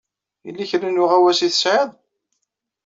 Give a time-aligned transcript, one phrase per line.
[0.45, 1.89] Yella kra n uɣawas ay tesɛiḍ?